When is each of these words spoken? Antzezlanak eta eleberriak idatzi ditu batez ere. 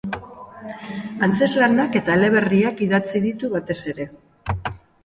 Antzezlanak 1.27 1.99
eta 2.01 2.17
eleberriak 2.21 2.83
idatzi 2.89 3.25
ditu 3.31 3.53
batez 3.59 3.81
ere. 3.95 4.13